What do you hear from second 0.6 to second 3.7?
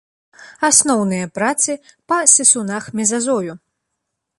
Асноўныя працы па сысунах мезазою.